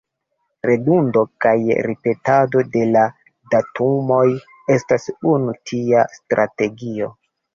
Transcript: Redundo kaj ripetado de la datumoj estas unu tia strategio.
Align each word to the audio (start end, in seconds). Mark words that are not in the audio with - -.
Redundo 0.67 1.21
kaj 1.45 1.51
ripetado 1.87 2.63
de 2.77 2.87
la 2.95 3.03
datumoj 3.55 4.23
estas 4.79 5.05
unu 5.35 5.55
tia 5.73 6.07
strategio. 6.17 7.13